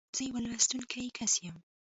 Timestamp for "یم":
1.45-1.57